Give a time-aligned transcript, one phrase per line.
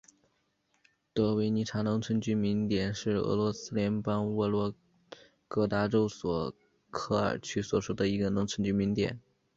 [1.13, 4.73] 德维尼察农村居民点是俄罗斯联邦沃洛
[5.47, 6.55] 格达州索
[6.89, 9.21] 科尔区所属的一个农村居民点。